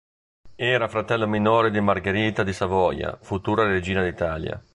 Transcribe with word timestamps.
Era 0.55 0.87
fratello 0.87 1.27
minore 1.27 1.69
di 1.69 1.79
Margherita 1.79 2.41
di 2.41 2.53
Savoia, 2.53 3.19
futura 3.21 3.65
regina 3.67 4.01
d'Italia. 4.03 4.59